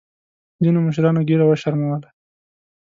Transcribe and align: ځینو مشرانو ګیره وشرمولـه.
ځینو 0.63 0.79
مشرانو 0.87 1.21
ګیره 1.27 1.45
وشرمولـه. 1.47 2.09